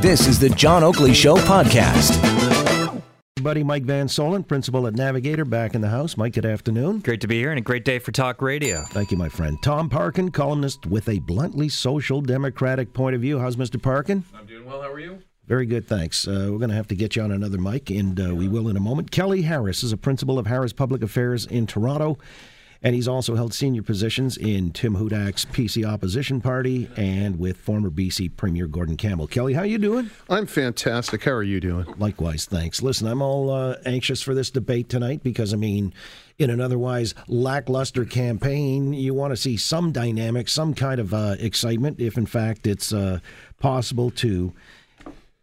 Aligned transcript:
This 0.00 0.26
is 0.26 0.38
the 0.38 0.48
John 0.50 0.82
Oakley 0.82 1.14
Show 1.14 1.36
podcast. 1.36 2.22
Buddy 3.42 3.62
Mike 3.62 3.84
Van 3.84 4.08
Soelen, 4.08 4.46
principal 4.46 4.86
at 4.88 4.94
Navigator, 4.94 5.44
back 5.44 5.74
in 5.74 5.80
the 5.80 5.88
house. 5.88 6.16
Mike, 6.16 6.32
good 6.32 6.44
afternoon. 6.44 6.98
Great 6.98 7.20
to 7.20 7.28
be 7.28 7.38
here 7.38 7.50
and 7.50 7.58
a 7.58 7.62
great 7.62 7.84
day 7.84 8.00
for 8.00 8.10
talk 8.10 8.42
radio. 8.42 8.82
Thank 8.88 9.12
you, 9.12 9.16
my 9.16 9.28
friend. 9.28 9.56
Tom 9.62 9.88
Parkin, 9.88 10.32
columnist 10.32 10.86
with 10.86 11.08
a 11.08 11.20
bluntly 11.20 11.68
social 11.68 12.20
democratic 12.20 12.92
point 12.92 13.14
of 13.14 13.20
view. 13.20 13.38
How's 13.38 13.54
Mr. 13.56 13.80
Parkin? 13.80 14.24
I'm 14.34 14.46
doing 14.46 14.64
well. 14.64 14.82
How 14.82 14.90
are 14.90 14.98
you? 14.98 15.20
Very 15.46 15.66
good, 15.66 15.86
thanks. 15.86 16.26
Uh, 16.26 16.48
we're 16.50 16.58
going 16.58 16.70
to 16.70 16.76
have 16.76 16.88
to 16.88 16.96
get 16.96 17.14
you 17.14 17.22
on 17.22 17.30
another 17.30 17.58
mic, 17.58 17.88
and 17.88 18.18
uh, 18.20 18.34
we 18.34 18.48
will 18.48 18.68
in 18.68 18.76
a 18.76 18.80
moment. 18.80 19.12
Kelly 19.12 19.42
Harris 19.42 19.84
is 19.84 19.92
a 19.92 19.96
principal 19.96 20.40
of 20.40 20.48
Harris 20.48 20.72
Public 20.72 21.02
Affairs 21.02 21.46
in 21.46 21.68
Toronto, 21.68 22.18
and 22.82 22.94
he's 22.94 23.08
also 23.08 23.34
held 23.34 23.54
senior 23.54 23.82
positions 23.82 24.36
in 24.36 24.70
Tim 24.72 24.94
Hudak's 24.94 25.44
PC 25.44 25.84
Opposition 25.84 26.40
Party 26.40 26.88
and 26.96 27.38
with 27.38 27.56
former 27.56 27.90
BC 27.90 28.36
Premier 28.36 28.66
Gordon 28.66 28.96
Campbell. 28.96 29.26
Kelly, 29.26 29.54
how 29.54 29.62
you 29.62 29.78
doing? 29.78 30.10
I'm 30.28 30.46
fantastic. 30.46 31.24
How 31.24 31.32
are 31.32 31.42
you 31.42 31.60
doing? 31.60 31.86
Likewise, 31.98 32.44
thanks. 32.44 32.82
Listen, 32.82 33.08
I'm 33.08 33.22
all 33.22 33.50
uh, 33.50 33.76
anxious 33.84 34.22
for 34.22 34.34
this 34.34 34.50
debate 34.50 34.88
tonight 34.88 35.22
because, 35.22 35.52
I 35.52 35.56
mean, 35.56 35.92
in 36.38 36.50
an 36.50 36.60
otherwise 36.60 37.14
lackluster 37.28 38.04
campaign, 38.04 38.92
you 38.92 39.14
want 39.14 39.32
to 39.32 39.36
see 39.36 39.56
some 39.56 39.92
dynamic, 39.92 40.48
some 40.48 40.74
kind 40.74 41.00
of 41.00 41.14
uh, 41.14 41.36
excitement, 41.38 42.00
if 42.00 42.18
in 42.18 42.26
fact 42.26 42.66
it's 42.66 42.92
uh, 42.92 43.20
possible 43.58 44.10
to 44.10 44.52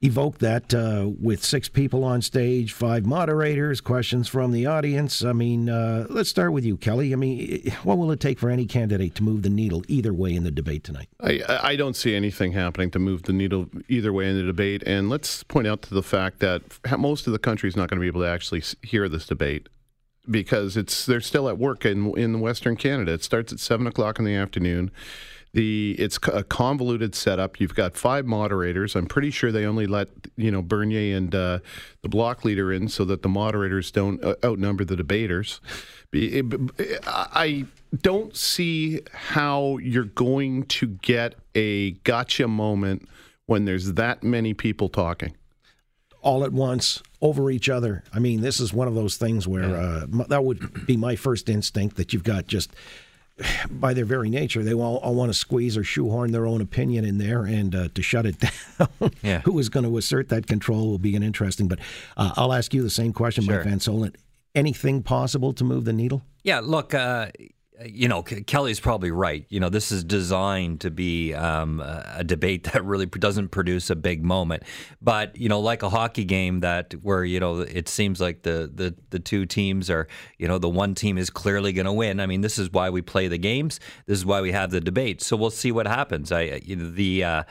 evoke 0.03 0.39
that 0.39 0.73
uh, 0.73 1.09
with 1.20 1.43
six 1.43 1.70
people 1.70 2.03
on 2.03 2.21
stage, 2.21 2.73
five 2.73 3.05
moderators, 3.05 3.81
questions 3.81 4.27
from 4.27 4.52
the 4.52 4.66
audience. 4.66 5.23
I 5.23 5.34
mean, 5.34 5.70
uh, 5.70 6.07
let's 6.09 6.29
start 6.29 6.52
with 6.52 6.66
you, 6.66 6.77
Kelly. 6.77 7.13
I 7.13 7.16
mean, 7.16 7.71
what 7.84 7.98
will 7.98 8.12
it 8.12 8.20
take 8.20 8.38
for 8.38 8.49
any 8.49 8.66
candidate 8.66 9.16
to 9.16 9.23
move 9.23 9.43
the 9.43 9.49
needle 9.49 9.84
either 9.88 10.13
way 10.13 10.35
in 10.35 10.43
the 10.43 10.52
debate 10.52 10.84
tonight? 10.84 11.07
I, 11.21 11.41
I 11.48 11.76
don't 11.76 11.95
see 11.95 12.16
anything 12.16 12.52
happening 12.52 12.91
to 12.91 12.99
move 12.99 13.23
the 13.23 13.34
needle 13.34 13.70
either 13.88 14.12
way 14.12 14.29
in 14.29 14.35
the 14.35 14.43
debate. 14.43 14.84
And 14.85 15.09
let's 15.09 15.43
point 15.43 15.67
out 15.67 15.81
to 15.84 15.93
the 15.93 16.04
fact 16.04 16.40
that 16.40 16.62
most 16.99 17.26
of 17.26 17.34
the 17.34 17.40
country 17.40 17.70
is 17.70 17.76
not 17.76 17.90
going 17.90 17.98
to 17.98 18.01
be 18.01 18.07
able 18.07 18.21
to 18.21 18.27
actually 18.27 18.63
hear 18.82 19.07
this 19.07 19.26
debate 19.26 19.70
because 20.29 20.77
it's 20.77 21.05
they're 21.05 21.21
still 21.21 21.49
at 21.49 21.57
work 21.57 21.85
in 21.85 22.17
in 22.17 22.40
Western 22.40 22.76
Canada. 22.76 23.13
It 23.13 23.23
starts 23.23 23.51
at 23.51 23.60
seven 23.60 23.88
o'clock 23.88 24.20
in 24.20 24.26
the 24.26 24.35
afternoon. 24.35 24.91
The 25.54 25.96
it's 25.99 26.18
a 26.32 26.43
convoluted 26.43 27.13
setup. 27.13 27.59
You've 27.59 27.76
got 27.76 27.96
five 27.96 28.26
moderators. 28.26 28.96
I'm 28.96 29.05
pretty 29.05 29.29
sure 29.29 29.51
they 29.51 29.65
only 29.65 29.85
let 29.85 30.10
you 30.35 30.49
know 30.49 30.63
Bernier 30.63 31.15
and 31.15 31.34
uh, 31.34 31.60
the 32.01 32.10
block 32.10 32.43
leader 32.43 32.73
in 32.73 32.87
so 32.87 33.05
that 33.05 33.21
the 33.21 33.29
moderators 33.29 33.91
don't 33.91 34.23
uh, 34.23 34.35
outnumber 34.43 34.84
the 34.84 34.95
debaters. 34.95 35.62
I 36.15 37.65
don't 38.01 38.35
see 38.35 39.01
how 39.12 39.77
you're 39.77 40.05
going 40.05 40.63
to 40.63 40.87
get 40.87 41.35
a 41.54 41.91
gotcha 42.04 42.48
moment 42.48 43.07
when 43.45 43.65
there's 43.65 43.93
that 43.93 44.23
many 44.23 44.54
people 44.54 44.90
talking 44.90 45.35
all 46.23 46.43
at 46.45 46.54
once 46.54 47.04
over 47.21 47.51
each 47.51 47.70
other. 47.70 48.04
I 48.13 48.20
mean, 48.20 48.41
this 48.41 48.60
is 48.60 48.73
one 48.73 48.88
of 48.88 48.95
those 48.95 49.17
things 49.17 49.48
where 49.48 49.76
uh, 49.76 50.05
that 50.29 50.43
would 50.43 50.85
be 50.88 50.98
my 50.98 51.15
first 51.15 51.49
instinct 51.49 51.98
that 51.98 52.13
you've 52.13 52.23
got 52.23 52.48
just 52.48 52.71
by 53.70 53.94
their 53.94 54.05
very 54.05 54.30
nature, 54.30 54.63
they 54.63 54.74
all, 54.74 54.98
all 54.98 55.16
want 55.16 55.30
to 55.32 55.38
squeeze 55.38 55.77
or 55.77 55.84
shoehorn 55.84 56.32
their 56.32 56.46
own 56.48 56.62
opinion 56.62 57.05
in 57.05 57.18
there, 57.18 57.44
and 57.44 57.74
uh, 57.76 57.90
to 57.94 58.02
shut 58.02 58.26
it 58.26 58.38
down, 58.80 59.12
Yeah. 59.22 59.41
who 59.41 59.58
is 59.60 59.70
going 59.70 59.85
to 59.85 59.98
assert 59.98 60.30
that 60.30 60.48
control 60.48 60.90
will 60.90 60.98
be 61.00 61.16
an 61.16 61.24
interesting. 61.24 61.68
But 61.68 61.80
uh, 62.18 62.32
I'll 62.35 62.54
ask 62.54 62.74
you 62.74 62.82
the 62.84 62.90
same 62.90 63.13
question, 63.13 63.44
Sure. 63.44 63.55
Mike 63.58 63.66
Van 63.66 63.80
Soelen. 63.80 64.16
Anything 64.56 65.02
possible 65.03 65.52
to 65.53 65.63
move 65.63 65.85
the 65.85 65.94
needle? 65.94 66.22
Yeah, 66.44 66.59
look, 66.62 66.94
uh, 66.94 67.28
you 67.85 68.07
know, 68.07 68.22
Kelly's 68.22 68.79
probably 68.79 69.12
right. 69.12 69.46
You 69.50 69.59
know, 69.59 69.69
this 69.69 69.91
is 69.91 70.03
designed 70.03 70.81
to 70.81 70.91
be 70.91 71.34
um, 71.34 71.79
a 71.79 72.24
debate 72.24 72.63
that 72.72 72.84
really 72.84 73.06
doesn't 73.06 73.50
produce 73.50 73.90
a 73.90 73.96
big 73.96 74.24
moment. 74.24 74.63
But 75.02 75.35
you 75.38 75.50
know, 75.50 75.59
like 75.59 75.84
a 75.84 75.90
hockey 75.90 76.25
game 76.25 76.59
that 76.62 76.94
where 77.01 77.24
you 77.24 77.40
know 77.40 77.59
it 77.59 77.90
seems 77.90 78.22
like 78.22 78.44
the 78.44 78.72
the 78.74 78.96
the 79.09 79.19
two 79.19 79.46
teams 79.46 79.90
are, 79.90 80.07
you 80.38 80.47
know, 80.47 80.57
the 80.57 80.69
one 80.69 80.96
team 80.96 81.18
is 81.18 81.29
clearly 81.29 81.73
going 81.73 81.85
to 81.85 81.94
win. 81.94 82.19
I 82.19 82.25
mean, 82.25 82.41
this 82.41 82.59
is 82.59 82.72
why 82.72 82.89
we 82.89 83.01
play 83.01 83.28
the 83.28 83.38
games. 83.38 83.79
This 84.05 84.19
is 84.19 84.25
why 84.25 84.41
we 84.41 84.51
have 84.51 84.72
the 84.72 84.81
debate. 84.81 85.22
So 85.22 85.35
we'll 85.35 85.50
see 85.50 85.72
what 85.72 85.88
happens. 85.88 86.31
I, 86.31 86.59
the. 86.59 87.23
Uh, 87.23 87.44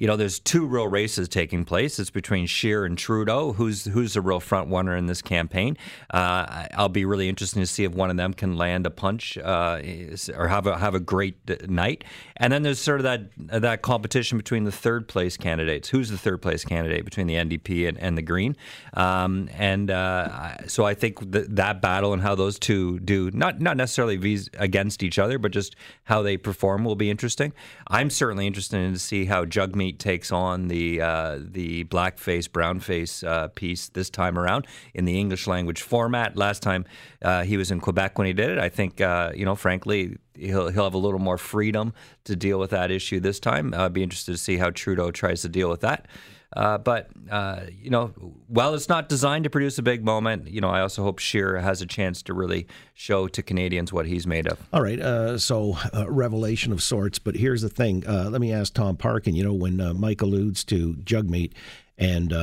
you 0.00 0.06
know, 0.06 0.16
there's 0.16 0.38
two 0.38 0.64
real 0.64 0.88
races 0.88 1.28
taking 1.28 1.66
place. 1.66 1.98
It's 1.98 2.08
between 2.08 2.46
Scheer 2.46 2.86
and 2.86 2.96
Trudeau. 2.96 3.52
Who's 3.52 3.84
who's 3.84 4.14
the 4.14 4.22
real 4.22 4.40
front 4.40 4.70
runner 4.70 4.96
in 4.96 5.04
this 5.04 5.20
campaign? 5.20 5.76
Uh, 6.08 6.68
I'll 6.72 6.88
be 6.88 7.04
really 7.04 7.28
interested 7.28 7.60
to 7.60 7.66
see 7.66 7.84
if 7.84 7.92
one 7.92 8.08
of 8.08 8.16
them 8.16 8.32
can 8.32 8.56
land 8.56 8.86
a 8.86 8.90
punch 8.90 9.36
uh, 9.36 9.82
or 10.34 10.48
have 10.48 10.66
a 10.66 10.78
have 10.78 10.94
a 10.94 11.00
great 11.00 11.68
night. 11.68 12.04
And 12.38 12.50
then 12.50 12.62
there's 12.62 12.78
sort 12.78 13.00
of 13.00 13.04
that 13.04 13.60
that 13.60 13.82
competition 13.82 14.38
between 14.38 14.64
the 14.64 14.72
third 14.72 15.06
place 15.06 15.36
candidates. 15.36 15.90
Who's 15.90 16.08
the 16.08 16.16
third 16.16 16.40
place 16.40 16.64
candidate 16.64 17.04
between 17.04 17.26
the 17.26 17.34
NDP 17.34 17.86
and, 17.86 17.98
and 17.98 18.16
the 18.16 18.22
Green? 18.22 18.56
Um, 18.94 19.50
and 19.52 19.90
uh, 19.90 20.66
so 20.66 20.86
I 20.86 20.94
think 20.94 21.30
th- 21.30 21.48
that 21.50 21.82
battle 21.82 22.14
and 22.14 22.22
how 22.22 22.34
those 22.34 22.58
two 22.58 23.00
do 23.00 23.30
not 23.34 23.60
not 23.60 23.76
necessarily 23.76 24.16
vis- 24.16 24.48
against 24.54 25.02
each 25.02 25.18
other, 25.18 25.38
but 25.38 25.52
just 25.52 25.76
how 26.04 26.22
they 26.22 26.38
perform 26.38 26.84
will 26.84 26.96
be 26.96 27.10
interesting. 27.10 27.52
I'm 27.88 28.08
certainly 28.08 28.46
interested 28.46 28.78
in 28.78 28.94
to 28.94 28.98
see 28.98 29.26
how 29.26 29.44
Jagmeet 29.90 29.98
takes 29.98 30.32
on 30.32 30.68
the 30.68 31.00
uh, 31.00 31.38
the 31.40 31.84
blackface 31.84 32.48
brownface 32.48 33.26
uh, 33.26 33.48
piece 33.48 33.88
this 33.88 34.10
time 34.10 34.38
around 34.38 34.66
in 34.94 35.04
the 35.04 35.18
English 35.18 35.46
language 35.46 35.82
format. 35.82 36.36
Last 36.36 36.62
time 36.62 36.84
uh, 37.22 37.42
he 37.42 37.56
was 37.56 37.70
in 37.70 37.80
Quebec 37.80 38.18
when 38.18 38.26
he 38.26 38.32
did 38.32 38.50
it. 38.50 38.58
I 38.58 38.68
think 38.68 39.00
uh, 39.00 39.32
you 39.34 39.44
know, 39.44 39.54
frankly, 39.54 40.16
he'll 40.34 40.68
he'll 40.70 40.84
have 40.84 40.94
a 40.94 40.98
little 40.98 41.20
more 41.20 41.38
freedom 41.38 41.92
to 42.24 42.36
deal 42.36 42.58
with 42.58 42.70
that 42.70 42.90
issue 42.90 43.20
this 43.20 43.40
time. 43.40 43.74
I'd 43.74 43.92
be 43.92 44.02
interested 44.02 44.32
to 44.32 44.38
see 44.38 44.56
how 44.56 44.70
Trudeau 44.70 45.10
tries 45.10 45.42
to 45.42 45.48
deal 45.48 45.70
with 45.70 45.80
that. 45.80 46.06
Uh, 46.56 46.78
but 46.78 47.08
uh, 47.30 47.60
you 47.80 47.90
know, 47.90 48.08
while 48.48 48.74
it's 48.74 48.88
not 48.88 49.08
designed 49.08 49.44
to 49.44 49.50
produce 49.50 49.78
a 49.78 49.82
big 49.82 50.04
moment, 50.04 50.48
you 50.48 50.60
know, 50.60 50.68
I 50.68 50.80
also 50.80 51.02
hope 51.02 51.18
Scheer 51.18 51.58
has 51.58 51.80
a 51.80 51.86
chance 51.86 52.22
to 52.22 52.34
really 52.34 52.66
show 52.94 53.28
to 53.28 53.42
Canadians 53.42 53.92
what 53.92 54.06
he's 54.06 54.26
made 54.26 54.48
of. 54.48 54.58
All 54.72 54.82
right, 54.82 55.00
uh, 55.00 55.38
so 55.38 55.76
uh, 55.94 56.10
revelation 56.10 56.72
of 56.72 56.82
sorts. 56.82 57.18
But 57.18 57.36
here's 57.36 57.62
the 57.62 57.68
thing. 57.68 58.04
Uh, 58.06 58.30
let 58.30 58.40
me 58.40 58.52
ask 58.52 58.74
Tom 58.74 58.96
Parkin. 58.96 59.36
You 59.36 59.44
know, 59.44 59.54
when 59.54 59.80
uh, 59.80 59.94
Mike 59.94 60.22
alludes 60.22 60.64
to 60.64 60.94
Jagmeet, 60.96 61.52
and 61.96 62.34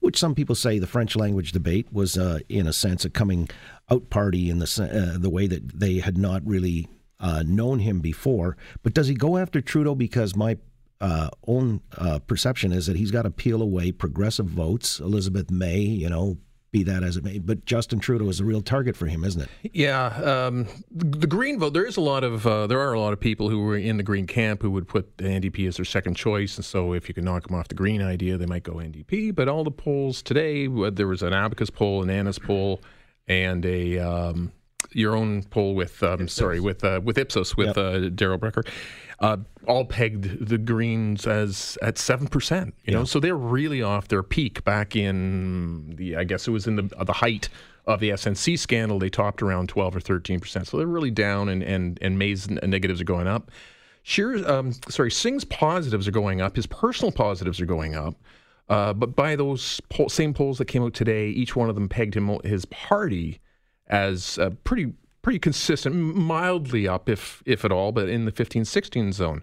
which 0.00 0.18
some 0.18 0.34
people 0.34 0.54
say 0.54 0.78
the 0.78 0.86
French 0.86 1.16
language 1.16 1.52
debate 1.52 1.92
was, 1.92 2.16
in 2.48 2.66
a 2.66 2.72
sense, 2.72 3.04
a 3.04 3.10
coming 3.10 3.48
out 3.90 4.10
party 4.10 4.50
in 4.50 4.58
the 4.58 5.16
the 5.18 5.30
way 5.30 5.46
that 5.46 5.80
they 5.80 5.98
had 6.00 6.18
not 6.18 6.46
really 6.46 6.88
uh, 7.20 7.42
known 7.46 7.78
him 7.78 8.00
before. 8.00 8.56
But 8.82 8.94
does 8.94 9.08
he 9.08 9.14
go 9.14 9.36
after 9.36 9.60
Trudeau 9.60 9.94
because 9.94 10.36
my 10.36 10.58
uh, 11.00 11.28
own 11.46 11.80
uh, 11.96 12.18
perception 12.20 12.72
is 12.72 12.86
that 12.86 12.96
he's 12.96 13.10
got 13.10 13.22
to 13.22 13.30
peel 13.30 13.62
away 13.62 13.92
progressive 13.92 14.46
votes. 14.46 15.00
Elizabeth 15.00 15.50
May, 15.50 15.78
you 15.78 16.08
know, 16.08 16.38
be 16.72 16.82
that 16.82 17.02
as 17.02 17.16
it 17.16 17.24
may, 17.24 17.38
but 17.38 17.64
Justin 17.64 18.00
Trudeau 18.00 18.28
is 18.28 18.40
a 18.40 18.44
real 18.44 18.60
target 18.60 18.96
for 18.96 19.06
him, 19.06 19.24
isn't 19.24 19.42
it? 19.42 19.48
Yeah, 19.72 20.06
um, 20.06 20.66
the 20.90 21.26
Green 21.26 21.58
vote. 21.58 21.72
There 21.72 21.86
is 21.86 21.96
a 21.96 22.00
lot 22.00 22.24
of 22.24 22.46
uh, 22.46 22.66
there 22.66 22.80
are 22.80 22.92
a 22.92 23.00
lot 23.00 23.12
of 23.12 23.20
people 23.20 23.48
who 23.48 23.60
were 23.60 23.76
in 23.76 23.96
the 23.96 24.02
Green 24.02 24.26
camp 24.26 24.62
who 24.62 24.70
would 24.72 24.88
put 24.88 25.16
the 25.18 25.24
NDP 25.24 25.68
as 25.68 25.76
their 25.76 25.84
second 25.84 26.14
choice, 26.14 26.56
and 26.56 26.64
so 26.64 26.92
if 26.92 27.08
you 27.08 27.14
can 27.14 27.24
knock 27.24 27.46
them 27.46 27.56
off 27.56 27.68
the 27.68 27.74
Green 27.74 28.02
idea, 28.02 28.36
they 28.36 28.46
might 28.46 28.62
go 28.62 28.74
NDP. 28.74 29.34
But 29.34 29.48
all 29.48 29.64
the 29.64 29.70
polls 29.70 30.22
today, 30.22 30.66
uh, 30.66 30.90
there 30.90 31.06
was 31.06 31.22
an 31.22 31.32
Abacus 31.32 31.70
poll, 31.70 32.02
an 32.02 32.08
Nanos 32.08 32.38
poll, 32.38 32.82
and 33.28 33.64
a 33.64 33.98
um, 33.98 34.52
your 34.92 35.16
own 35.16 35.44
poll 35.44 35.74
with 35.74 36.02
um, 36.02 36.28
sorry 36.28 36.60
with 36.60 36.84
uh, 36.84 37.00
with 37.02 37.16
Ipsos 37.16 37.56
with 37.56 37.78
uh, 37.78 38.08
Darrell 38.10 38.38
Bricker. 38.38 38.66
Uh, 39.18 39.38
all 39.66 39.84
pegged 39.84 40.46
the 40.46 40.58
Greens 40.58 41.26
as 41.26 41.78
at 41.82 41.96
seven 41.98 42.28
percent. 42.28 42.74
You 42.84 42.92
know, 42.92 43.04
so 43.04 43.18
they're 43.18 43.36
really 43.36 43.82
off 43.82 44.08
their 44.08 44.22
peak 44.22 44.62
back 44.64 44.94
in 44.94 45.94
the 45.96 46.16
I 46.16 46.24
guess 46.24 46.46
it 46.46 46.50
was 46.50 46.66
in 46.66 46.76
the 46.76 46.82
the 47.04 47.12
height 47.14 47.48
of 47.86 48.00
the 48.00 48.10
SNC 48.10 48.58
scandal. 48.58 48.98
They 48.98 49.08
topped 49.08 49.42
around 49.42 49.68
twelve 49.68 49.96
or 49.96 50.00
thirteen 50.00 50.40
percent. 50.40 50.66
So 50.66 50.76
they're 50.76 50.86
really 50.86 51.10
down, 51.10 51.48
and 51.48 51.62
and 51.62 51.98
and 52.02 52.18
May's 52.18 52.50
negatives 52.50 53.00
are 53.00 53.04
going 53.04 53.26
up. 53.26 53.50
Scheer's, 54.02 54.46
um, 54.46 54.72
sorry, 54.88 55.10
Singh's 55.10 55.44
positives 55.44 56.06
are 56.06 56.12
going 56.12 56.40
up. 56.40 56.54
His 56.54 56.66
personal 56.66 57.10
positives 57.10 57.60
are 57.60 57.66
going 57.66 57.96
up. 57.96 58.14
Uh, 58.68 58.92
but 58.92 59.16
by 59.16 59.34
those 59.34 59.80
poll, 59.88 60.08
same 60.08 60.32
polls 60.32 60.58
that 60.58 60.66
came 60.66 60.84
out 60.84 60.94
today, 60.94 61.28
each 61.30 61.56
one 61.56 61.68
of 61.68 61.74
them 61.74 61.88
pegged 61.88 62.16
him 62.16 62.38
his 62.44 62.64
party 62.66 63.40
as 63.88 64.38
uh, 64.38 64.50
pretty 64.62 64.92
pretty 65.26 65.38
consistent, 65.40 65.96
mildly 65.96 66.86
up 66.86 67.08
if 67.08 67.42
if 67.44 67.64
at 67.64 67.72
all, 67.72 67.90
but 67.90 68.08
in 68.08 68.26
the 68.26 68.30
15-16 68.30 69.12
zone. 69.12 69.42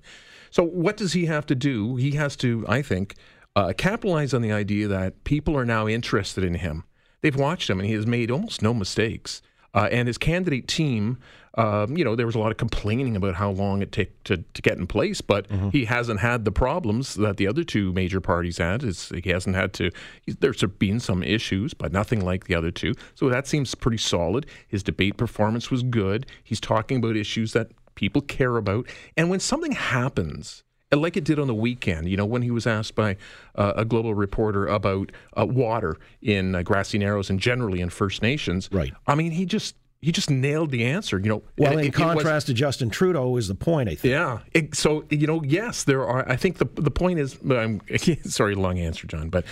So 0.49 0.63
what 0.63 0.95
does 0.95 1.11
he 1.11 1.25
have 1.25 1.45
to 1.47 1.55
do? 1.55 1.97
He 1.97 2.11
has 2.11 2.37
to, 2.37 2.63
I 2.69 2.81
think, 2.81 3.15
uh, 3.53 3.73
capitalize 3.75 4.33
on 4.33 4.41
the 4.41 4.53
idea 4.53 4.87
that 4.87 5.25
people 5.25 5.57
are 5.57 5.65
now 5.65 5.85
interested 5.89 6.45
in 6.45 6.53
him. 6.53 6.85
They've 7.19 7.35
watched 7.35 7.69
him, 7.69 7.81
and 7.81 7.89
he 7.89 7.95
has 7.95 8.07
made 8.07 8.31
almost 8.31 8.61
no 8.61 8.73
mistakes. 8.73 9.41
Uh, 9.73 9.89
and 9.91 10.07
his 10.07 10.17
candidate 10.17 10.69
team, 10.69 11.17
um, 11.55 11.95
you 11.95 12.03
know, 12.03 12.15
there 12.15 12.25
was 12.25 12.35
a 12.35 12.39
lot 12.39 12.51
of 12.51 12.57
complaining 12.57 13.15
about 13.15 13.35
how 13.35 13.51
long 13.51 13.81
it 13.81 13.91
took 13.91 14.23
to, 14.23 14.37
to 14.37 14.61
get 14.61 14.77
in 14.77 14.87
place, 14.87 15.21
but 15.21 15.45
he 15.71 15.85
hasn't 15.85 16.19
had 16.19 16.45
the 16.45 16.51
problems 16.51 17.15
that 17.15 17.37
the 17.37 17.47
other 17.47 17.63
two 17.63 17.93
major 17.93 18.19
parties 18.19 18.57
had. 18.57 18.83
It's, 18.83 19.09
he 19.09 19.29
hasn't 19.29 19.55
had 19.55 19.73
to, 19.73 19.91
he's, 20.21 20.35
there's 20.37 20.63
been 20.63 20.99
some 20.99 21.21
issues, 21.21 21.73
but 21.73 21.91
nothing 21.91 22.25
like 22.25 22.45
the 22.45 22.55
other 22.55 22.71
two. 22.71 22.93
So 23.13 23.29
that 23.29 23.47
seems 23.47 23.75
pretty 23.75 23.97
solid. 23.97 24.47
His 24.67 24.81
debate 24.81 25.17
performance 25.17 25.69
was 25.69 25.83
good. 25.83 26.25
He's 26.43 26.59
talking 26.59 26.97
about 26.97 27.15
issues 27.15 27.53
that 27.53 27.71
people 27.95 28.21
care 28.21 28.57
about. 28.57 28.87
And 29.15 29.29
when 29.29 29.39
something 29.39 29.73
happens, 29.73 30.63
like 30.91 31.17
it 31.17 31.23
did 31.23 31.39
on 31.39 31.47
the 31.47 31.55
weekend. 31.55 32.07
You 32.09 32.17
know, 32.17 32.25
when 32.25 32.41
he 32.41 32.51
was 32.51 32.67
asked 32.67 32.95
by 32.95 33.17
uh, 33.55 33.73
a 33.75 33.85
global 33.85 34.13
reporter 34.13 34.67
about 34.67 35.11
uh, 35.37 35.45
water 35.45 35.97
in 36.21 36.55
uh, 36.55 36.61
grassy 36.61 36.97
narrows 36.97 37.29
and 37.29 37.39
generally 37.39 37.81
in 37.81 37.89
First 37.89 38.21
Nations. 38.21 38.69
Right. 38.71 38.93
I 39.07 39.15
mean, 39.15 39.31
he 39.31 39.45
just 39.45 39.75
he 40.03 40.11
just 40.11 40.29
nailed 40.29 40.69
the 40.71 40.83
answer. 40.85 41.17
You 41.19 41.29
know. 41.29 41.43
Well, 41.57 41.73
in 41.73 41.79
it- 41.79 41.85
it 41.87 41.97
was- 41.97 42.13
contrast 42.15 42.47
to 42.47 42.53
Justin 42.53 42.89
Trudeau, 42.89 43.37
is 43.37 43.47
the 43.47 43.55
point 43.55 43.89
I 43.89 43.95
think. 43.95 44.11
yeah. 44.11 44.39
It, 44.53 44.75
so 44.75 45.05
you 45.09 45.25
know, 45.27 45.41
yes, 45.43 45.83
there 45.83 46.05
are. 46.05 46.29
I 46.29 46.35
think 46.35 46.57
the 46.57 46.67
the 46.75 46.91
point 46.91 47.19
is. 47.19 47.37
I'm 47.49 47.81
sorry, 48.25 48.55
long 48.55 48.77
answer, 48.79 49.07
John, 49.07 49.29
but 49.29 49.45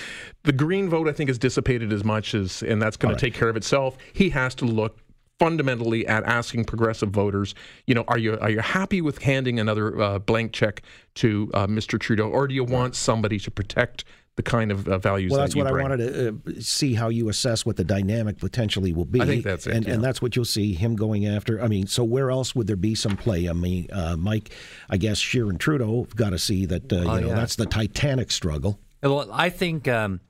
the 0.44 0.51
green 0.53 0.89
vote 0.89 1.07
I 1.07 1.12
think 1.13 1.30
has 1.30 1.38
dissipated 1.38 1.92
as 1.94 2.03
much 2.03 2.33
as, 2.36 2.62
and 2.63 2.81
that's 2.81 2.98
going 2.98 3.15
to 3.15 3.19
take 3.19 3.33
care 3.33 3.50
of 3.50 3.56
itself. 3.56 3.98
He 4.13 4.30
has 4.30 4.53
to 4.56 4.65
look 4.65 4.98
fundamentally 5.39 6.06
at 6.06 6.24
asking 6.25 6.65
progressive 6.65 7.09
voters. 7.09 7.56
You 7.88 7.95
know, 7.95 8.04
are 8.07 8.18
you 8.19 8.38
are 8.39 8.50
you 8.50 8.59
happy 8.59 9.01
with 9.01 9.19
handing 9.24 9.59
another 9.59 10.00
uh, 10.00 10.19
blank 10.19 10.51
check 10.54 10.83
to 11.15 11.50
uh, 11.54 11.65
Mr. 11.68 12.00
Trudeau, 12.00 12.30
or 12.30 12.47
do 12.47 12.54
you 12.54 12.63
want 12.63 12.95
somebody 12.95 13.39
to 13.39 13.50
protect 13.50 14.04
the 14.38 14.44
kind 14.44 14.72
of 14.72 14.88
uh, 14.88 14.98
values 14.98 15.30
Well, 15.31 15.39
that 15.39 15.48
that's 15.48 15.56
you 15.56 15.63
what 15.63 15.72
bring? 15.72 15.86
I 15.86 15.89
wanted 15.89 16.13
to 16.13 16.30
uh, 16.57 16.62
see 16.62 16.94
how 16.94 17.10
you 17.10 17.28
assess 17.30 17.66
what 17.66 17.75
the 17.75 17.83
dynamic 17.83 18.38
potentially 18.38 18.94
will 18.94 19.06
be. 19.06 19.22
I 19.22 19.25
think 19.25 19.44
that's 19.44 19.68
it, 19.68 19.74
and, 19.75 19.86
yeah. 19.86 19.94
and 19.94 20.04
that's 20.04 20.22
what 20.22 20.36
you'll 20.36 20.45
see 20.45 20.74
him 20.74 20.95
going 20.95 21.25
after. 21.28 21.62
I 21.62 21.68
mean, 21.68 21.86
so 21.88 22.04
where 22.04 22.31
else 22.31 22.56
would 22.56 22.68
there 22.68 22.75
be 22.78 22.95
some 22.95 23.18
play? 23.18 23.50
I 23.50 23.54
mean, 23.54 23.88
uh, 23.92 24.16
Mike, 24.18 24.51
I 24.89 24.98
guess 24.98 25.18
Scheer 25.18 25.50
and 25.50 25.60
Trudeau 25.60 26.04
have 26.04 26.16
got 26.16 26.30
to 26.30 26.39
see 26.39 26.66
that 26.68 26.92
uh, 26.92 26.95
you 26.95 27.04
know 27.04 27.12
Oh, 27.12 27.18
yeah. 27.28 27.36
that's 27.36 27.56
the 27.57 27.66
Titanic 27.66 28.31
struggle. 28.31 28.80
Well, 29.04 29.30
I 29.31 29.50
think, 29.50 29.88
um, 29.88 30.22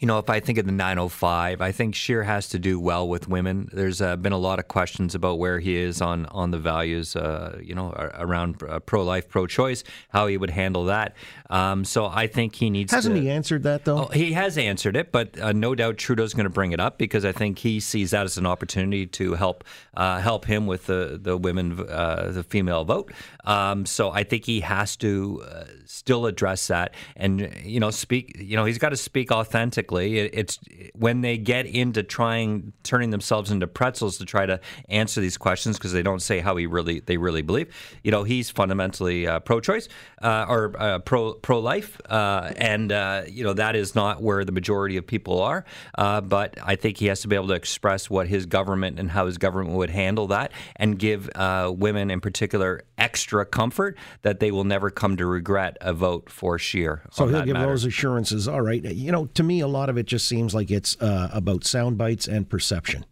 you 0.00 0.06
know, 0.06 0.18
if 0.18 0.30
I 0.30 0.40
think 0.40 0.56
of 0.56 0.64
the 0.64 0.72
905, 0.72 1.60
I 1.60 1.72
think 1.72 1.94
Scheer 1.94 2.22
has 2.22 2.48
to 2.48 2.58
do 2.58 2.80
well 2.80 3.06
with 3.06 3.28
women. 3.28 3.68
There's 3.70 4.00
uh, 4.00 4.16
been 4.16 4.32
a 4.32 4.38
lot 4.38 4.58
of 4.58 4.66
questions 4.66 5.14
about 5.14 5.38
where 5.38 5.60
he 5.60 5.76
is 5.76 6.00
on 6.00 6.24
on 6.26 6.50
the 6.52 6.58
values, 6.58 7.14
uh, 7.14 7.58
you 7.62 7.74
know, 7.74 7.92
around 8.14 8.62
uh, 8.62 8.80
pro-life, 8.80 9.28
pro-choice, 9.28 9.84
how 10.08 10.26
he 10.26 10.38
would 10.38 10.48
handle 10.48 10.86
that. 10.86 11.14
Um, 11.50 11.84
so 11.84 12.06
I 12.06 12.28
think 12.28 12.54
he 12.54 12.70
needs. 12.70 12.92
Hasn't 12.92 13.14
to, 13.14 13.20
he 13.20 13.28
answered 13.28 13.62
that 13.64 13.84
though? 13.84 14.04
Oh, 14.04 14.06
he 14.06 14.32
has 14.32 14.56
answered 14.56 14.96
it, 14.96 15.12
but 15.12 15.38
uh, 15.38 15.52
no 15.52 15.74
doubt 15.74 15.98
Trudeau's 15.98 16.32
going 16.32 16.44
to 16.44 16.50
bring 16.50 16.72
it 16.72 16.80
up 16.80 16.96
because 16.96 17.26
I 17.26 17.32
think 17.32 17.58
he 17.58 17.78
sees 17.78 18.12
that 18.12 18.24
as 18.24 18.38
an 18.38 18.46
opportunity 18.46 19.06
to 19.06 19.34
help 19.34 19.64
uh, 19.92 20.18
help 20.20 20.46
him 20.46 20.66
with 20.66 20.86
the 20.86 21.20
the 21.22 21.36
women, 21.36 21.78
uh, 21.78 22.30
the 22.32 22.42
female 22.42 22.86
vote. 22.86 23.12
Um, 23.44 23.84
so 23.84 24.10
I 24.10 24.24
think 24.24 24.46
he 24.46 24.60
has 24.60 24.96
to 24.96 25.44
uh, 25.46 25.64
still 25.84 26.24
address 26.24 26.68
that, 26.68 26.94
and 27.16 27.54
you 27.62 27.80
know, 27.80 27.90
speak. 27.90 28.34
You 28.38 28.56
know, 28.56 28.64
he's 28.64 28.78
got 28.78 28.90
to 28.90 28.96
speak 28.96 29.30
authentically. 29.30 29.89
It, 29.98 30.30
it's 30.34 30.58
when 30.94 31.20
they 31.20 31.38
get 31.38 31.66
into 31.66 32.02
trying 32.02 32.72
turning 32.82 33.10
themselves 33.10 33.50
into 33.50 33.66
pretzels 33.66 34.18
to 34.18 34.24
try 34.24 34.46
to 34.46 34.60
answer 34.88 35.20
these 35.20 35.36
questions 35.36 35.76
because 35.78 35.92
they 35.92 36.02
don't 36.02 36.20
say 36.20 36.40
how 36.40 36.56
he 36.56 36.66
really 36.66 37.00
they 37.00 37.16
really 37.16 37.42
believe. 37.42 37.74
You 38.02 38.10
know, 38.10 38.24
he's 38.24 38.50
fundamentally 38.50 39.26
uh, 39.26 39.40
pro-choice 39.40 39.88
uh, 40.22 40.46
or 40.48 40.74
uh, 40.78 40.98
pro 41.00 41.34
pro-life, 41.34 42.00
uh, 42.08 42.52
and 42.56 42.92
uh, 42.92 43.22
you 43.28 43.44
know 43.44 43.54
that 43.54 43.76
is 43.76 43.94
not 43.94 44.22
where 44.22 44.44
the 44.44 44.52
majority 44.52 44.96
of 44.96 45.06
people 45.06 45.40
are. 45.40 45.64
Uh, 45.96 46.20
but 46.20 46.58
I 46.62 46.76
think 46.76 46.98
he 46.98 47.06
has 47.06 47.20
to 47.22 47.28
be 47.28 47.36
able 47.36 47.48
to 47.48 47.54
express 47.54 48.10
what 48.10 48.28
his 48.28 48.46
government 48.46 48.98
and 48.98 49.10
how 49.10 49.26
his 49.26 49.38
government 49.38 49.76
would 49.76 49.90
handle 49.90 50.26
that, 50.28 50.52
and 50.76 50.98
give 50.98 51.30
uh, 51.34 51.72
women 51.74 52.10
in 52.10 52.20
particular 52.20 52.82
extra 52.98 53.46
comfort 53.46 53.96
that 54.22 54.40
they 54.40 54.50
will 54.50 54.64
never 54.64 54.90
come 54.90 55.16
to 55.16 55.24
regret 55.24 55.78
a 55.80 55.92
vote 55.92 56.28
for 56.28 56.58
Scheer. 56.58 57.02
So 57.10 57.26
he'll 57.26 57.42
give 57.42 57.54
matter. 57.54 57.68
those 57.68 57.84
assurances. 57.84 58.46
All 58.46 58.60
right. 58.60 58.84
You 58.84 59.10
know, 59.10 59.26
to 59.26 59.42
me, 59.42 59.60
a 59.60 59.68
lot 59.68 59.79
of 59.88 59.96
it 59.96 60.06
just 60.06 60.28
seems 60.28 60.54
like 60.54 60.70
it's 60.70 60.96
uh, 61.00 61.30
about 61.32 61.64
sound 61.64 61.96
bites 61.98 62.26
and 62.28 62.48
perception. 62.48 63.04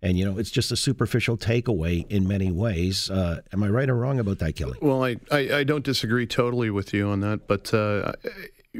And, 0.00 0.16
you 0.16 0.24
know, 0.24 0.38
it's 0.38 0.50
just 0.50 0.70
a 0.70 0.76
superficial 0.76 1.36
takeaway 1.36 2.06
in 2.08 2.28
many 2.28 2.52
ways. 2.52 3.10
Uh, 3.10 3.40
am 3.52 3.62
I 3.64 3.68
right 3.68 3.88
or 3.88 3.96
wrong 3.96 4.20
about 4.20 4.38
that, 4.38 4.54
Kelly? 4.54 4.78
Well, 4.80 5.02
I, 5.04 5.16
I, 5.32 5.38
I 5.58 5.64
don't 5.64 5.84
disagree 5.84 6.24
totally 6.26 6.70
with 6.70 6.94
you 6.94 7.08
on 7.08 7.18
that, 7.20 7.48
but 7.48 7.74
uh, 7.74 8.12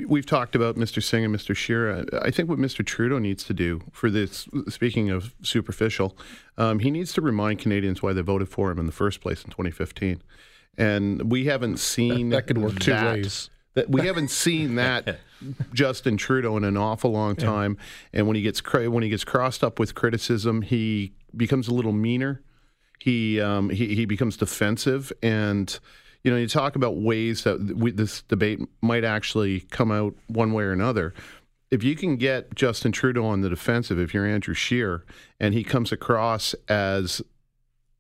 we've 0.07 0.27
talked 0.27 0.55
about 0.55 0.77
Mr. 0.77 1.03
Singh 1.03 1.25
and 1.25 1.35
Mr. 1.35 1.57
Scheer. 1.57 2.05
I 2.23 2.31
think 2.31 2.49
what 2.49 2.59
Mr. 2.61 2.87
Trudeau 2.87 3.19
needs 3.19 3.43
to 3.45 3.53
do 3.55 3.83
for 3.91 4.11
this, 4.11 4.47
speaking 4.69 5.11
of 5.11 5.35
superficial, 5.43 6.17
um, 6.57 6.79
he 6.79 6.91
needs 6.91 7.13
to 7.15 7.21
remind 7.21 7.59
Canadians 7.59 8.01
why 8.01 8.13
they 8.13 8.21
voted 8.23 8.49
for 8.49 8.71
him 8.71 8.79
in 8.79 8.87
the 8.87 8.93
first 8.93 9.21
place 9.21 9.43
in 9.43 9.51
2015. 9.51 10.23
And 10.77 11.33
we 11.33 11.47
haven't 11.47 11.79
seen 11.79 12.29
That 12.29 12.47
could 12.47 12.59
work 12.59 12.79
two 12.79 12.93
that- 12.93 13.15
ways. 13.17 13.51
That 13.75 13.91
we 13.91 14.07
haven't 14.07 14.31
seen 14.31 14.75
that 14.77 15.21
Justin 15.73 16.17
Trudeau 16.17 16.57
in 16.57 16.65
an 16.65 16.77
awful 16.77 17.13
long 17.13 17.37
time. 17.37 17.77
And 18.13 18.27
when 18.27 18.35
he 18.35 18.43
gets 18.43 18.61
when 18.73 19.03
he 19.03 19.09
gets 19.09 19.25
crossed 19.25 19.63
up 19.63 19.79
with 19.79 19.95
criticism, 19.95 20.63
he 20.63 21.13
becomes 21.37 21.69
a 21.69 21.75
little 21.75 21.93
meaner 21.93 22.43
he 22.99 23.41
um, 23.41 23.71
he 23.71 23.95
he 23.95 24.05
becomes 24.05 24.37
defensive, 24.37 25.13
and 25.23 25.79
you 26.25 26.31
know 26.31 26.37
you 26.37 26.49
talk 26.49 26.77
about 26.77 26.97
ways 26.97 27.45
that 27.45 27.77
we, 27.77 27.91
this 27.91 28.23
debate 28.23 28.61
might 28.83 29.05
actually 29.05 29.61
come 29.61 29.93
out 29.93 30.15
one 30.27 30.53
way 30.53 30.65
or 30.65 30.73
another. 30.73 31.15
If 31.71 31.85
you 31.85 31.97
can 31.97 32.17
get 32.17 32.55
Justin 32.55 32.93
Trudeau 32.93 33.27
on 33.27 33.43
the 33.43 33.49
defensive, 33.49 33.99
if 33.99 34.15
you're 34.15 34.27
Andrew 34.27 34.55
Scheer, 34.55 35.05
and 35.39 35.55
he 35.55 35.63
comes 35.63 35.93
across 35.93 36.55
as 36.69 37.23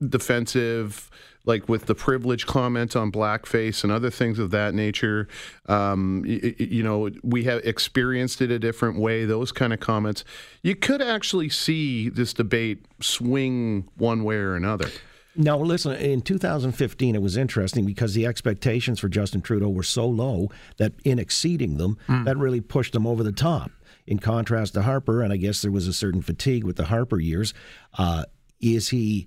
defensive, 0.06 1.10
like 1.44 1.68
with 1.68 1.86
the 1.86 1.94
privilege 1.94 2.46
comment 2.46 2.94
on 2.94 3.10
blackface 3.10 3.82
and 3.82 3.92
other 3.92 4.10
things 4.10 4.38
of 4.38 4.50
that 4.50 4.74
nature. 4.74 5.28
Um, 5.66 6.24
you, 6.26 6.54
you 6.58 6.82
know, 6.82 7.10
we 7.22 7.44
have 7.44 7.64
experienced 7.64 8.40
it 8.42 8.50
a 8.50 8.58
different 8.58 8.98
way. 8.98 9.24
Those 9.24 9.50
kind 9.50 9.72
of 9.72 9.80
comments, 9.80 10.24
you 10.62 10.76
could 10.76 11.02
actually 11.02 11.48
see 11.48 12.08
this 12.08 12.32
debate 12.32 12.84
swing 13.00 13.88
one 13.96 14.24
way 14.24 14.36
or 14.36 14.54
another. 14.54 14.90
Now, 15.40 15.56
listen, 15.56 15.92
in 15.92 16.20
2015, 16.20 17.14
it 17.14 17.22
was 17.22 17.36
interesting 17.36 17.86
because 17.86 18.12
the 18.12 18.26
expectations 18.26 18.98
for 18.98 19.08
Justin 19.08 19.40
Trudeau 19.40 19.68
were 19.68 19.84
so 19.84 20.06
low 20.06 20.50
that 20.78 20.94
in 21.04 21.20
exceeding 21.20 21.76
them, 21.78 21.96
that 22.08 22.36
really 22.36 22.60
pushed 22.60 22.94
him 22.94 23.06
over 23.06 23.22
the 23.22 23.32
top. 23.32 23.70
In 24.04 24.18
contrast 24.18 24.74
to 24.74 24.82
Harper, 24.82 25.22
and 25.22 25.32
I 25.32 25.36
guess 25.36 25.62
there 25.62 25.70
was 25.70 25.86
a 25.86 25.92
certain 25.92 26.22
fatigue 26.22 26.64
with 26.64 26.76
the 26.76 26.86
Harper 26.86 27.20
years, 27.20 27.52
uh, 27.98 28.24
is 28.60 28.88
he 28.88 29.26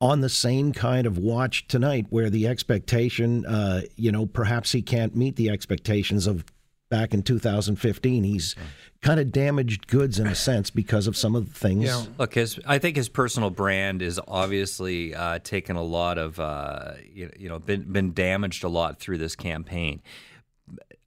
on 0.00 0.20
the 0.20 0.28
same 0.28 0.72
kind 0.72 1.06
of 1.06 1.18
watch 1.18 1.66
tonight 1.66 2.06
where 2.10 2.30
the 2.30 2.46
expectation, 2.46 3.44
uh, 3.46 3.82
you 3.96 4.12
know, 4.12 4.26
perhaps 4.26 4.72
he 4.72 4.82
can't 4.82 5.16
meet 5.16 5.36
the 5.36 5.50
expectations 5.50 6.26
of 6.26 6.44
back 6.88 7.12
in 7.12 7.22
2015? 7.22 8.24
He's 8.24 8.54
kind 9.02 9.20
of 9.20 9.32
damaged 9.32 9.88
goods 9.88 10.18
in 10.18 10.26
a 10.26 10.34
sense 10.34 10.70
because 10.70 11.06
of 11.06 11.16
some 11.16 11.34
of 11.34 11.52
the 11.52 11.58
things. 11.58 11.84
Yeah. 11.84 12.04
Look, 12.16 12.34
his 12.34 12.60
I 12.66 12.78
think 12.78 12.96
his 12.96 13.08
personal 13.08 13.50
brand 13.50 14.02
is 14.02 14.20
obviously 14.28 15.14
uh, 15.14 15.40
taken 15.40 15.76
a 15.76 15.82
lot 15.82 16.18
of 16.18 16.38
uh, 16.38 16.92
you, 17.12 17.30
you 17.38 17.48
know 17.48 17.58
been 17.58 17.82
been 17.92 18.12
damaged 18.12 18.64
a 18.64 18.68
lot 18.68 19.00
through 19.00 19.18
this 19.18 19.34
campaign. 19.36 20.00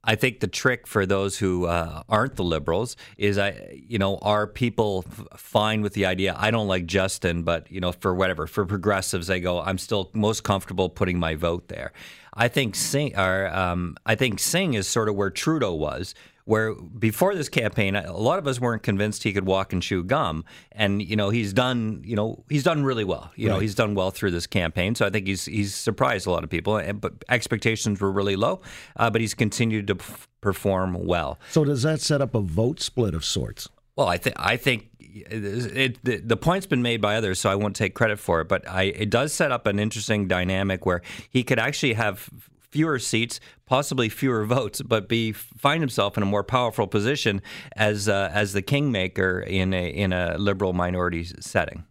I 0.04 0.16
think 0.16 0.40
the 0.40 0.48
trick 0.48 0.86
for 0.88 1.06
those 1.06 1.38
who 1.38 1.66
uh, 1.66 2.02
aren't 2.08 2.34
the 2.34 2.42
liberals 2.42 2.96
is, 3.16 3.38
I, 3.38 3.82
you 3.86 3.98
know, 3.98 4.18
are 4.18 4.48
people 4.48 5.04
f- 5.06 5.40
fine 5.40 5.80
with 5.80 5.94
the 5.94 6.06
idea? 6.06 6.34
I 6.36 6.50
don't 6.50 6.66
like 6.66 6.86
Justin, 6.86 7.44
but 7.44 7.70
you 7.70 7.80
know, 7.80 7.92
for 7.92 8.12
whatever, 8.12 8.48
for 8.48 8.66
progressives, 8.66 9.28
they 9.28 9.38
go, 9.38 9.60
I'm 9.60 9.78
still 9.78 10.10
most 10.12 10.42
comfortable 10.42 10.88
putting 10.88 11.20
my 11.20 11.36
vote 11.36 11.68
there. 11.68 11.92
I 12.34 12.48
think 12.48 12.74
Singh, 12.74 13.16
or 13.16 13.48
um, 13.54 13.96
I 14.04 14.16
think 14.16 14.40
Singh 14.40 14.74
is 14.74 14.88
sort 14.88 15.08
of 15.08 15.14
where 15.14 15.30
Trudeau 15.30 15.74
was, 15.74 16.14
where 16.44 16.74
before 16.74 17.34
this 17.34 17.48
campaign, 17.48 17.94
a 17.94 18.16
lot 18.16 18.38
of 18.38 18.46
us 18.46 18.60
weren't 18.60 18.82
convinced 18.82 19.22
he 19.22 19.32
could 19.32 19.46
walk 19.46 19.72
and 19.72 19.82
chew 19.82 20.02
gum, 20.02 20.44
and 20.72 21.00
you 21.02 21.14
know, 21.16 21.30
he's 21.30 21.52
done, 21.52 22.02
you 22.04 22.16
know, 22.16 22.44
he's 22.48 22.64
done 22.64 22.82
really 22.84 23.04
well. 23.04 23.30
You 23.36 23.48
know, 23.48 23.58
he's 23.60 23.74
done 23.74 23.94
well 23.94 24.10
through 24.10 24.32
this 24.32 24.46
campaign, 24.46 24.94
so 24.94 25.06
I 25.06 25.10
think 25.10 25.26
he's 25.26 25.44
he's 25.44 25.74
surprised 25.74 26.26
a 26.26 26.30
lot 26.30 26.44
of 26.44 26.50
people. 26.50 26.76
and- 26.76 27.00
But 27.00 27.12
expectations 27.28 28.00
were 28.00 28.10
really 28.12 28.36
low, 28.36 28.60
uh, 28.96 29.08
but 29.10 29.20
he's 29.20 29.34
continued 29.34 29.86
to 29.88 29.94
p- 29.96 30.04
perform 30.40 30.94
well. 31.06 31.38
So, 31.50 31.64
does 31.64 31.82
that 31.82 32.00
set 32.00 32.20
up 32.20 32.34
a 32.34 32.40
vote 32.40 32.80
split 32.80 33.14
of 33.14 33.24
sorts? 33.24 33.68
Well, 33.96 34.08
I 34.08 34.16
think 34.16 34.36
I 34.38 34.56
think 34.56 34.88
it, 34.98 36.02
the, 36.04 36.16
the 36.16 36.36
point's 36.36 36.66
been 36.66 36.82
made 36.82 37.00
by 37.00 37.16
others, 37.16 37.38
so 37.38 37.50
I 37.50 37.54
won't 37.54 37.76
take 37.76 37.94
credit 37.94 38.18
for 38.18 38.40
it. 38.40 38.48
But 38.48 38.66
I, 38.68 38.84
it 38.84 39.10
does 39.10 39.32
set 39.32 39.52
up 39.52 39.66
an 39.66 39.78
interesting 39.78 40.26
dynamic 40.26 40.86
where 40.86 41.02
he 41.30 41.42
could 41.44 41.58
actually 41.58 41.92
have 41.92 42.28
fewer 42.72 42.98
seats, 42.98 43.38
possibly 43.66 44.08
fewer 44.08 44.44
votes, 44.58 44.82
but 44.82 45.08
be 45.08 45.30
find 45.32 45.82
himself 45.82 46.16
in 46.16 46.22
a 46.22 46.26
more 46.26 46.42
powerful 46.42 46.88
position 46.88 47.40
as 47.76 48.08
uh, 48.08 48.30
as 48.32 48.52
the 48.52 48.62
kingmaker 48.62 49.40
in 49.40 49.72
a 49.72 49.88
in 49.88 50.12
a 50.12 50.36
liberal 50.38 50.72
minority 50.72 51.24
setting. 51.38 51.84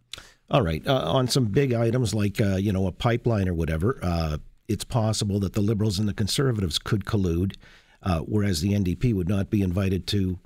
All 0.50 0.60
right. 0.60 0.86
Uh, 0.86 1.10
on 1.10 1.28
some 1.28 1.46
big 1.46 1.72
items 1.72 2.12
like, 2.14 2.38
uh, 2.38 2.56
you 2.56 2.74
know, 2.74 2.86
a 2.86 2.92
pipeline 2.92 3.48
or 3.48 3.54
whatever, 3.54 3.98
uh, 4.02 4.36
it's 4.68 4.84
possible 4.84 5.40
that 5.40 5.54
the 5.54 5.62
Liberals 5.62 5.98
and 5.98 6.06
the 6.06 6.12
Conservatives 6.12 6.78
could 6.78 7.06
collude, 7.06 7.54
uh, 8.02 8.18
whereas 8.20 8.60
the 8.60 8.72
NDP 8.72 9.14
would 9.14 9.30
not 9.30 9.48
be 9.48 9.62
invited 9.62 10.06
to 10.08 10.38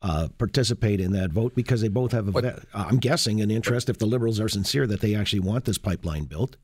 uh, 0.00 0.28
participate 0.38 1.00
in 1.00 1.10
that 1.10 1.32
vote 1.32 1.56
because 1.56 1.80
they 1.80 1.88
both 1.88 2.12
have, 2.12 2.28
a, 2.28 2.40
ve- 2.40 2.60
I'm 2.72 2.98
guessing, 2.98 3.40
an 3.40 3.50
interest, 3.50 3.88
if 3.88 3.98
the 3.98 4.06
Liberals 4.06 4.38
are 4.38 4.48
sincere, 4.48 4.86
that 4.86 5.00
they 5.00 5.16
actually 5.16 5.40
want 5.40 5.64
this 5.64 5.78
pipeline 5.78 6.26
built. 6.26 6.56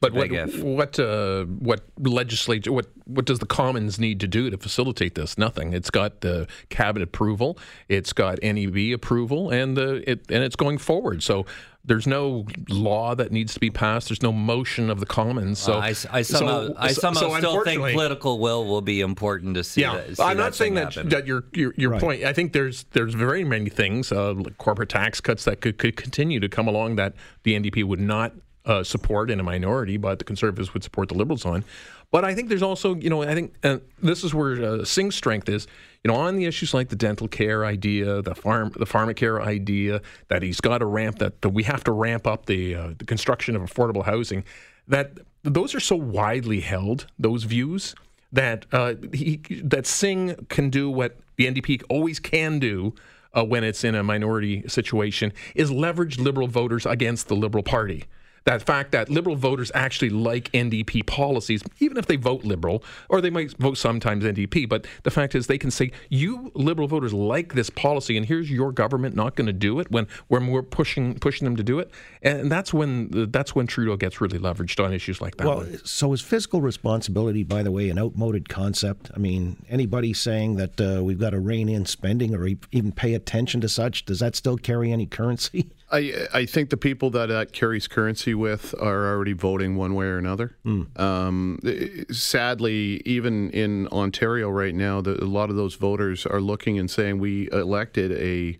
But 0.00 0.14
what 0.14 0.32
if. 0.32 0.62
what 0.62 0.98
uh, 0.98 1.44
what 1.44 1.82
legislature 1.98 2.72
what 2.72 2.86
what 3.04 3.24
does 3.26 3.40
the 3.40 3.46
Commons 3.46 3.98
need 4.00 4.20
to 4.20 4.26
do 4.26 4.48
to 4.50 4.56
facilitate 4.56 5.14
this? 5.14 5.36
Nothing. 5.36 5.72
It's 5.74 5.90
got 5.90 6.22
the 6.22 6.48
cabinet 6.70 7.04
approval, 7.04 7.58
it's 7.88 8.12
got 8.12 8.42
NEB 8.42 8.94
approval, 8.94 9.50
and 9.50 9.76
the 9.76 10.08
it 10.10 10.24
and 10.30 10.42
it's 10.42 10.56
going 10.56 10.78
forward. 10.78 11.22
So 11.22 11.44
there's 11.84 12.06
no 12.06 12.46
law 12.68 13.14
that 13.16 13.32
needs 13.32 13.54
to 13.54 13.60
be 13.60 13.68
passed. 13.70 14.08
There's 14.08 14.22
no 14.22 14.32
motion 14.32 14.88
of 14.88 14.98
the 15.00 15.06
Commons. 15.06 15.58
So 15.58 15.74
I, 15.74 15.88
I 16.10 16.22
somehow, 16.22 16.68
so- 16.68 16.74
I 16.78 16.92
somehow 16.92 17.20
so 17.20 17.38
still 17.38 17.64
think 17.64 17.82
political 17.82 18.38
will 18.38 18.64
will 18.64 18.82
be 18.82 19.00
important 19.02 19.56
to 19.56 19.64
see. 19.64 19.82
yeah, 19.82 19.96
that, 19.96 20.16
see 20.16 20.22
I'm 20.22 20.36
that 20.36 20.42
not 20.42 20.54
saying 20.54 20.74
that 20.74 20.94
happen. 20.94 21.10
that 21.10 21.26
your 21.26 21.44
your, 21.52 21.74
your 21.76 21.90
Right. 21.90 22.00
point. 22.00 22.24
I 22.24 22.32
think 22.32 22.54
there's 22.54 22.84
there's 22.92 23.14
very 23.14 23.44
many 23.44 23.68
things, 23.68 24.10
uh, 24.10 24.32
like 24.32 24.56
corporate 24.58 24.88
tax 24.88 25.20
cuts 25.20 25.44
that 25.44 25.60
could, 25.60 25.76
could 25.76 25.96
continue 25.96 26.40
to 26.40 26.48
come 26.48 26.66
along 26.66 26.96
that 26.96 27.14
the 27.42 27.54
NDP 27.58 27.84
would 27.84 28.00
not 28.00 28.32
uh, 28.64 28.82
support 28.84 29.30
in 29.30 29.40
a 29.40 29.42
minority, 29.42 29.96
but 29.96 30.18
the 30.18 30.24
Conservatives 30.24 30.72
would 30.72 30.84
support 30.84 31.08
the 31.08 31.14
Liberals 31.14 31.44
on. 31.44 31.64
But 32.10 32.24
I 32.24 32.34
think 32.34 32.48
there's 32.48 32.62
also, 32.62 32.94
you 32.94 33.08
know, 33.08 33.22
I 33.22 33.34
think 33.34 33.54
uh, 33.64 33.78
this 34.02 34.22
is 34.22 34.34
where 34.34 34.62
uh, 34.62 34.84
Singh's 34.84 35.16
strength 35.16 35.48
is. 35.48 35.66
You 36.04 36.10
know, 36.10 36.16
on 36.16 36.36
the 36.36 36.44
issues 36.44 36.74
like 36.74 36.88
the 36.88 36.96
dental 36.96 37.28
care 37.28 37.64
idea, 37.64 38.22
the 38.22 38.34
farm, 38.34 38.72
the 38.76 38.86
pharmacare 38.86 39.40
idea, 39.40 40.02
that 40.28 40.42
he's 40.42 40.60
got 40.60 40.78
to 40.78 40.86
ramp 40.86 41.18
that, 41.20 41.40
that 41.42 41.50
we 41.50 41.62
have 41.62 41.84
to 41.84 41.92
ramp 41.92 42.26
up 42.26 42.46
the 42.46 42.74
uh, 42.74 42.90
the 42.98 43.04
construction 43.04 43.56
of 43.56 43.62
affordable 43.62 44.04
housing. 44.04 44.44
That 44.88 45.12
those 45.42 45.74
are 45.74 45.80
so 45.80 45.96
widely 45.96 46.60
held, 46.60 47.06
those 47.18 47.44
views 47.44 47.94
that 48.32 48.66
uh, 48.72 48.94
he 49.12 49.36
that 49.62 49.86
Singh 49.86 50.46
can 50.48 50.70
do 50.70 50.90
what 50.90 51.18
the 51.36 51.46
NDP 51.46 51.82
always 51.88 52.18
can 52.18 52.58
do 52.58 52.94
uh, 53.34 53.44
when 53.44 53.64
it's 53.64 53.84
in 53.84 53.94
a 53.94 54.02
minority 54.02 54.66
situation 54.68 55.32
is 55.54 55.70
leverage 55.70 56.18
liberal 56.18 56.48
voters 56.48 56.86
against 56.86 57.28
the 57.28 57.36
Liberal 57.36 57.62
Party. 57.62 58.04
That 58.44 58.62
fact 58.62 58.92
that 58.92 59.08
liberal 59.08 59.36
voters 59.36 59.70
actually 59.74 60.10
like 60.10 60.50
NDP 60.52 61.06
policies, 61.06 61.62
even 61.78 61.96
if 61.96 62.06
they 62.06 62.16
vote 62.16 62.44
liberal, 62.44 62.82
or 63.08 63.20
they 63.20 63.30
might 63.30 63.56
vote 63.58 63.78
sometimes 63.78 64.24
NDP, 64.24 64.68
but 64.68 64.86
the 65.04 65.10
fact 65.10 65.34
is 65.34 65.46
they 65.46 65.58
can 65.58 65.70
say, 65.70 65.92
you 66.08 66.50
liberal 66.54 66.88
voters 66.88 67.12
like 67.12 67.54
this 67.54 67.70
policy, 67.70 68.16
and 68.16 68.26
here's 68.26 68.50
your 68.50 68.72
government 68.72 69.14
not 69.14 69.36
going 69.36 69.46
to 69.46 69.52
do 69.52 69.78
it 69.80 69.90
when, 69.90 70.06
when 70.28 70.48
we're 70.48 70.62
pushing 70.62 71.18
pushing 71.18 71.44
them 71.44 71.56
to 71.56 71.62
do 71.62 71.78
it. 71.78 71.90
And 72.22 72.50
that's 72.50 72.74
when 72.74 73.30
that's 73.30 73.54
when 73.54 73.66
Trudeau 73.66 73.96
gets 73.96 74.20
really 74.20 74.38
leveraged 74.38 74.82
on 74.84 74.92
issues 74.92 75.20
like 75.20 75.36
that. 75.36 75.46
Well, 75.46 75.58
one. 75.58 75.84
so 75.84 76.12
is 76.12 76.20
fiscal 76.20 76.60
responsibility, 76.60 77.44
by 77.44 77.62
the 77.62 77.70
way, 77.70 77.88
an 77.90 77.98
outmoded 77.98 78.48
concept? 78.48 79.10
I 79.14 79.18
mean, 79.18 79.64
anybody 79.68 80.12
saying 80.12 80.56
that 80.56 80.80
uh, 80.80 81.02
we've 81.02 81.20
got 81.20 81.30
to 81.30 81.40
rein 81.40 81.68
in 81.68 81.86
spending 81.86 82.34
or 82.34 82.48
even 82.72 82.92
pay 82.92 83.14
attention 83.14 83.60
to 83.62 83.68
such, 83.68 84.04
does 84.04 84.20
that 84.20 84.36
still 84.36 84.56
carry 84.56 84.92
any 84.92 85.06
currency? 85.06 85.70
I 85.92 86.26
I 86.32 86.46
think 86.46 86.70
the 86.70 86.76
people 86.76 87.10
that 87.10 87.26
that 87.26 87.52
carries 87.52 87.86
currency 87.86 88.34
with 88.34 88.74
are 88.80 89.12
already 89.12 89.34
voting 89.34 89.76
one 89.76 89.94
way 89.94 90.06
or 90.06 90.18
another. 90.18 90.56
Um, 90.96 91.58
sadly, 92.10 93.02
even 93.04 93.50
in 93.50 93.86
Ontario 93.88 94.48
right 94.48 94.74
now, 94.74 95.00
the, 95.00 95.22
a 95.22 95.26
lot 95.26 95.50
of 95.50 95.56
those 95.56 95.74
voters 95.74 96.26
are 96.26 96.40
looking 96.40 96.78
and 96.78 96.90
saying 96.90 97.18
we 97.18 97.50
elected 97.52 98.12
a 98.12 98.58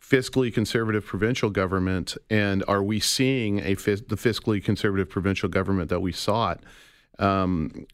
fiscally 0.00 0.52
conservative 0.52 1.04
provincial 1.04 1.50
government, 1.50 2.16
and 2.30 2.64
are 2.66 2.82
we 2.82 3.00
seeing 3.00 3.58
a 3.60 3.74
the 3.74 4.16
fiscally 4.16 4.62
conservative 4.62 5.08
provincial 5.08 5.48
government 5.48 5.90
that 5.90 6.00
we 6.00 6.12
sought? 6.12 6.60
Um, 7.18 7.86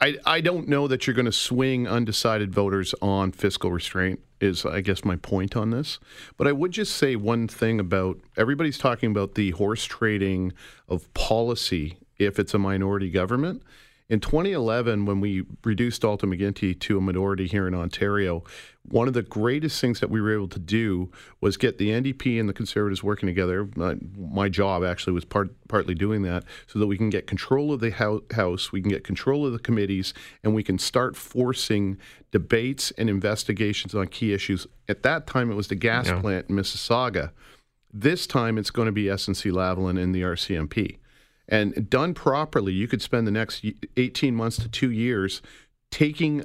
I, 0.00 0.16
I 0.24 0.40
don't 0.40 0.66
know 0.66 0.88
that 0.88 1.06
you're 1.06 1.14
going 1.14 1.26
to 1.26 1.32
swing 1.32 1.86
undecided 1.86 2.54
voters 2.54 2.94
on 3.02 3.32
fiscal 3.32 3.70
restraint 3.70 4.20
is 4.40 4.64
I 4.64 4.80
guess 4.80 5.04
my 5.04 5.16
point 5.16 5.54
on 5.56 5.70
this. 5.70 5.98
But 6.38 6.46
I 6.46 6.52
would 6.52 6.72
just 6.72 6.94
say 6.96 7.16
one 7.16 7.46
thing 7.46 7.78
about 7.78 8.18
everybody's 8.36 8.78
talking 8.78 9.10
about 9.10 9.34
the 9.34 9.50
horse 9.50 9.84
trading 9.84 10.52
of 10.88 11.12
policy 11.12 11.98
if 12.18 12.38
it's 12.38 12.54
a 12.54 12.58
minority 12.58 13.10
government. 13.10 13.62
In 14.10 14.18
2011, 14.18 15.06
when 15.06 15.20
we 15.20 15.44
reduced 15.64 16.02
Dalton 16.02 16.32
McGuinty 16.32 16.76
to 16.80 16.98
a 16.98 17.00
minority 17.00 17.46
here 17.46 17.68
in 17.68 17.76
Ontario, 17.76 18.42
one 18.82 19.06
of 19.06 19.14
the 19.14 19.22
greatest 19.22 19.80
things 19.80 20.00
that 20.00 20.10
we 20.10 20.20
were 20.20 20.34
able 20.34 20.48
to 20.48 20.58
do 20.58 21.12
was 21.40 21.56
get 21.56 21.78
the 21.78 21.90
NDP 21.90 22.40
and 22.40 22.48
the 22.48 22.52
Conservatives 22.52 23.04
working 23.04 23.28
together. 23.28 23.68
Uh, 23.80 23.94
my 24.18 24.48
job 24.48 24.82
actually 24.82 25.12
was 25.12 25.24
part, 25.24 25.50
partly 25.68 25.94
doing 25.94 26.22
that 26.22 26.42
so 26.66 26.80
that 26.80 26.88
we 26.88 26.96
can 26.98 27.08
get 27.08 27.28
control 27.28 27.72
of 27.72 27.78
the 27.78 27.92
hou- 27.92 28.24
House, 28.32 28.72
we 28.72 28.80
can 28.82 28.90
get 28.90 29.04
control 29.04 29.46
of 29.46 29.52
the 29.52 29.60
committees, 29.60 30.12
and 30.42 30.56
we 30.56 30.64
can 30.64 30.76
start 30.76 31.14
forcing 31.16 31.96
debates 32.32 32.90
and 32.98 33.08
investigations 33.08 33.94
on 33.94 34.08
key 34.08 34.32
issues. 34.32 34.66
At 34.88 35.04
that 35.04 35.28
time, 35.28 35.52
it 35.52 35.54
was 35.54 35.68
the 35.68 35.76
gas 35.76 36.08
Yeah. 36.08 36.20
plant 36.20 36.46
in 36.50 36.56
Mississauga. 36.56 37.30
This 37.94 38.26
time, 38.26 38.58
it's 38.58 38.72
going 38.72 38.86
to 38.86 38.92
be 38.92 39.04
SNC 39.08 39.52
Lavalin 39.52 40.02
and 40.02 40.12
the 40.12 40.22
RCMP. 40.24 40.96
And 41.50 41.90
done 41.90 42.14
properly, 42.14 42.72
you 42.72 42.86
could 42.86 43.02
spend 43.02 43.26
the 43.26 43.32
next 43.32 43.64
18 43.96 44.34
months 44.34 44.56
to 44.58 44.68
two 44.68 44.90
years 44.90 45.42
taking 45.90 46.44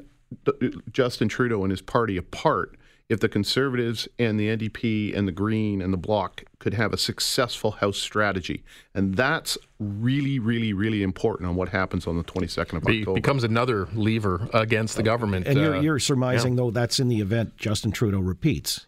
Justin 0.91 1.29
Trudeau 1.29 1.63
and 1.63 1.71
his 1.71 1.81
party 1.81 2.17
apart 2.17 2.75
if 3.07 3.19
the 3.19 3.29
Conservatives 3.29 4.07
and 4.17 4.39
the 4.39 4.47
NDP 4.47 5.15
and 5.15 5.27
the 5.27 5.31
Green 5.31 5.81
and 5.81 5.93
the 5.93 5.97
Bloc 5.97 6.43
could 6.57 6.73
have 6.73 6.91
a 6.91 6.97
successful 6.97 7.71
House 7.71 7.99
strategy. 7.99 8.63
And 8.95 9.15
that's 9.15 9.57
really, 9.79 10.39
really, 10.39 10.73
really 10.73 11.03
important 11.03 11.47
on 11.47 11.55
what 11.55 11.69
happens 11.69 12.07
on 12.07 12.17
the 12.17 12.23
22nd 12.23 12.77
of 12.77 12.83
Be, 12.83 13.01
October. 13.01 13.15
becomes 13.15 13.43
another 13.43 13.87
lever 13.93 14.49
against 14.53 14.95
the 14.95 15.03
government. 15.03 15.45
And 15.45 15.59
you're, 15.59 15.75
uh, 15.75 15.81
you're 15.81 15.99
surmising, 15.99 16.55
though, 16.55 16.71
that's 16.71 16.99
in 16.99 17.07
the 17.07 17.21
event 17.21 17.57
Justin 17.57 17.91
Trudeau 17.91 18.19
repeats. 18.19 18.87